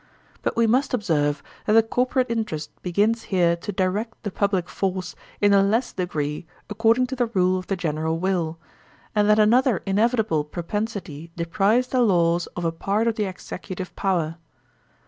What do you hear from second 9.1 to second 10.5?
and that another inevitable